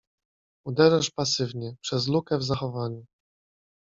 ”„Uderzasz 0.67 1.09
pasywnie— 1.11 1.75
przez 1.83 2.07
lukę 2.07 2.37
w 2.37 2.43
zachowaniu. 2.43 3.05